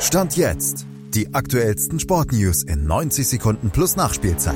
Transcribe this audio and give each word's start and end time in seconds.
Stand 0.00 0.36
jetzt. 0.36 0.86
Die 1.14 1.32
aktuellsten 1.32 1.98
Sportnews 1.98 2.62
in 2.62 2.86
90 2.86 3.26
Sekunden 3.26 3.70
plus 3.70 3.96
Nachspielzeit. 3.96 4.54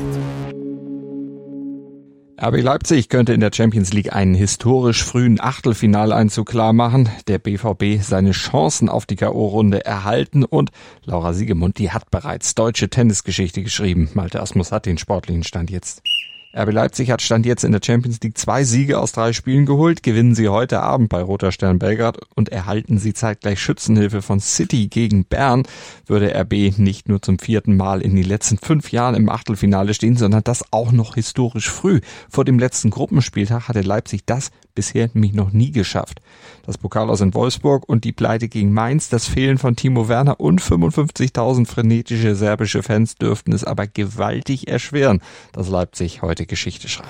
RB 2.40 2.60
Leipzig 2.60 3.08
könnte 3.08 3.32
in 3.32 3.40
der 3.40 3.50
Champions 3.52 3.92
League 3.92 4.14
einen 4.14 4.34
historisch 4.34 5.02
frühen 5.02 5.40
Achtelfinaleinzug 5.40 6.46
klar 6.46 6.74
machen, 6.74 7.08
der 7.26 7.38
BVB 7.38 8.02
seine 8.02 8.32
Chancen 8.32 8.90
auf 8.90 9.06
die 9.06 9.16
K.O.-Runde 9.16 9.78
erhalten 9.78 10.44
und 10.44 10.70
Laura 11.04 11.32
Siegemund, 11.32 11.78
die 11.78 11.90
hat 11.90 12.10
bereits 12.10 12.54
deutsche 12.54 12.90
Tennisgeschichte 12.90 13.62
geschrieben. 13.62 14.10
Malte 14.12 14.40
Asmus 14.40 14.72
hat 14.72 14.84
den 14.84 14.98
sportlichen 14.98 15.44
Stand 15.44 15.70
jetzt. 15.70 16.02
RB 16.52 16.72
Leipzig 16.72 17.12
hat 17.12 17.22
Stand 17.22 17.46
jetzt 17.46 17.62
in 17.62 17.70
der 17.70 17.80
Champions 17.80 18.18
League 18.24 18.36
zwei 18.36 18.64
Siege 18.64 18.98
aus 18.98 19.12
drei 19.12 19.32
Spielen 19.32 19.66
geholt, 19.66 20.02
gewinnen 20.02 20.34
sie 20.34 20.48
heute 20.48 20.80
Abend 20.80 21.08
bei 21.08 21.22
Roter 21.22 21.52
Stern 21.52 21.78
Belgrad 21.78 22.18
und 22.34 22.48
erhalten 22.48 22.98
sie 22.98 23.14
zeitgleich 23.14 23.60
Schützenhilfe 23.60 24.20
von 24.20 24.40
City 24.40 24.88
gegen 24.88 25.24
Bern. 25.24 25.62
Würde 26.06 26.34
RB 26.34 26.76
nicht 26.76 27.08
nur 27.08 27.22
zum 27.22 27.38
vierten 27.38 27.76
Mal 27.76 28.02
in 28.02 28.16
den 28.16 28.24
letzten 28.24 28.58
fünf 28.58 28.90
Jahren 28.90 29.14
im 29.14 29.28
Achtelfinale 29.28 29.94
stehen, 29.94 30.16
sondern 30.16 30.42
das 30.42 30.64
auch 30.72 30.90
noch 30.90 31.14
historisch 31.14 31.70
früh. 31.70 32.00
Vor 32.28 32.44
dem 32.44 32.58
letzten 32.58 32.90
Gruppenspieltag 32.90 33.68
hatte 33.68 33.82
Leipzig 33.82 34.26
das 34.26 34.50
bisher 34.74 35.08
nämlich 35.12 35.34
noch 35.34 35.52
nie 35.52 35.70
geschafft. 35.70 36.20
Das 36.64 36.78
Pokal 36.78 37.10
aus 37.10 37.20
in 37.20 37.34
Wolfsburg 37.34 37.88
und 37.88 38.04
die 38.04 38.12
Pleite 38.12 38.48
gegen 38.48 38.72
Mainz, 38.72 39.08
das 39.08 39.26
Fehlen 39.26 39.58
von 39.58 39.76
Timo 39.76 40.08
Werner 40.08 40.40
und 40.40 40.60
55.000 40.60 41.66
frenetische 41.66 42.34
serbische 42.34 42.82
Fans 42.82 43.14
dürften 43.14 43.52
es 43.52 43.64
aber 43.64 43.86
gewaltig 43.86 44.68
erschweren, 44.68 45.20
dass 45.52 45.68
Leipzig 45.68 46.22
heute 46.22 46.39
Geschichte 46.46 46.88
schreibt. 46.88 47.08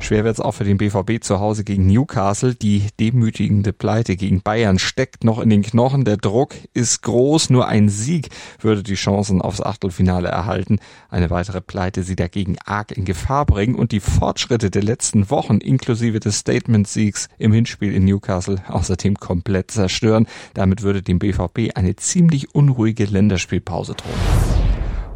Schwer 0.00 0.24
wird 0.24 0.34
es 0.34 0.40
auch 0.40 0.52
für 0.52 0.64
den 0.64 0.78
BVB 0.78 1.22
zu 1.22 1.40
Hause 1.40 1.64
gegen 1.64 1.86
Newcastle. 1.86 2.54
Die 2.54 2.86
demütigende 2.98 3.72
Pleite 3.72 4.16
gegen 4.16 4.40
Bayern 4.40 4.78
steckt 4.78 5.24
noch 5.24 5.38
in 5.38 5.50
den 5.50 5.62
Knochen. 5.62 6.04
Der 6.04 6.16
Druck 6.16 6.54
ist 6.72 7.02
groß. 7.02 7.50
Nur 7.50 7.68
ein 7.68 7.88
Sieg 7.88 8.28
würde 8.60 8.82
die 8.82 8.94
Chancen 8.94 9.42
aufs 9.42 9.60
Achtelfinale 9.60 10.28
erhalten. 10.28 10.78
Eine 11.10 11.30
weitere 11.30 11.60
Pleite 11.60 12.04
sie 12.04 12.16
dagegen 12.16 12.56
arg 12.64 12.96
in 12.96 13.04
Gefahr 13.04 13.44
bringen 13.44 13.74
und 13.74 13.92
die 13.92 14.00
Fortschritte 14.00 14.70
der 14.70 14.82
letzten 14.82 15.30
Wochen 15.30 15.58
inklusive 15.58 16.20
des 16.20 16.38
Statement-Siegs 16.38 17.28
im 17.36 17.52
Hinspiel 17.52 17.92
in 17.92 18.04
Newcastle 18.04 18.62
außerdem 18.68 19.16
komplett 19.16 19.72
zerstören. 19.72 20.26
Damit 20.54 20.82
würde 20.82 21.02
dem 21.02 21.18
BVB 21.18 21.74
eine 21.74 21.96
ziemlich 21.96 22.54
unruhige 22.54 23.04
Länderspielpause 23.04 23.94
drohen. 23.94 24.57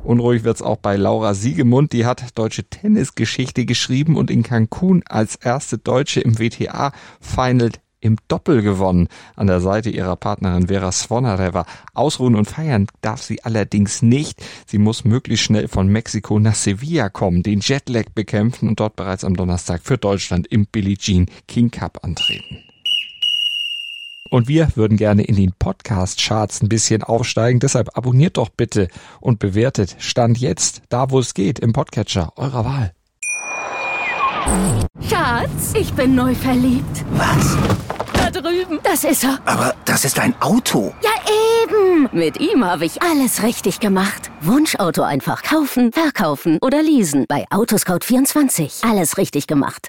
Unruhig 0.04 0.42
wird's 0.42 0.62
auch 0.62 0.78
bei 0.78 0.96
Laura 0.96 1.32
Siegemund. 1.32 1.92
Die 1.92 2.06
hat 2.06 2.36
deutsche 2.36 2.64
Tennisgeschichte 2.64 3.64
geschrieben 3.64 4.16
und 4.16 4.30
in 4.30 4.42
Cancun 4.42 5.02
als 5.08 5.36
erste 5.36 5.78
Deutsche 5.78 6.20
im 6.20 6.38
WTA-Final 6.38 7.70
im 8.00 8.16
Doppel 8.26 8.62
gewonnen. 8.62 9.06
An 9.36 9.46
der 9.46 9.60
Seite 9.60 9.90
ihrer 9.90 10.16
Partnerin 10.16 10.66
Vera 10.66 10.90
Svonareva. 10.90 11.66
Ausruhen 11.94 12.34
und 12.34 12.46
feiern 12.46 12.88
darf 13.00 13.22
sie 13.22 13.44
allerdings 13.44 14.02
nicht. 14.02 14.42
Sie 14.66 14.78
muss 14.78 15.04
möglichst 15.04 15.44
schnell 15.44 15.68
von 15.68 15.86
Mexiko 15.86 16.40
nach 16.40 16.56
Sevilla 16.56 17.08
kommen, 17.08 17.44
den 17.44 17.60
Jetlag 17.60 18.06
bekämpfen 18.12 18.68
und 18.68 18.80
dort 18.80 18.96
bereits 18.96 19.22
am 19.22 19.36
Donnerstag 19.36 19.82
für 19.84 19.98
Deutschland 19.98 20.48
im 20.48 20.66
Billie 20.66 20.96
Jean 20.96 21.26
King 21.46 21.70
Cup 21.70 22.02
antreten. 22.02 22.71
Und 24.32 24.48
wir 24.48 24.68
würden 24.76 24.96
gerne 24.96 25.24
in 25.24 25.36
den 25.36 25.52
Podcast-Charts 25.58 26.62
ein 26.62 26.70
bisschen 26.70 27.02
aufsteigen. 27.02 27.60
Deshalb 27.60 27.98
abonniert 27.98 28.38
doch 28.38 28.48
bitte 28.48 28.88
und 29.20 29.38
bewertet 29.38 29.96
Stand 29.98 30.38
jetzt, 30.38 30.80
da 30.88 31.10
wo 31.10 31.18
es 31.18 31.34
geht, 31.34 31.58
im 31.58 31.74
Podcatcher 31.74 32.32
eurer 32.36 32.64
Wahl. 32.64 32.92
Schatz, 35.06 35.74
ich 35.78 35.92
bin 35.92 36.14
neu 36.14 36.34
verliebt. 36.34 37.04
Was? 37.10 37.58
Da 38.14 38.30
drüben. 38.30 38.80
Das 38.82 39.04
ist 39.04 39.22
er. 39.22 39.38
Aber 39.44 39.74
das 39.84 40.06
ist 40.06 40.18
ein 40.18 40.34
Auto. 40.40 40.94
Ja, 41.02 41.10
eben. 41.64 42.08
Mit 42.12 42.40
ihm 42.40 42.64
habe 42.64 42.86
ich 42.86 43.02
alles 43.02 43.42
richtig 43.42 43.80
gemacht. 43.80 44.30
Wunschauto 44.40 45.02
einfach 45.02 45.42
kaufen, 45.42 45.92
verkaufen 45.92 46.56
oder 46.62 46.82
leasen. 46.82 47.26
Bei 47.28 47.44
Autoscout24. 47.50 48.90
Alles 48.90 49.18
richtig 49.18 49.46
gemacht. 49.46 49.88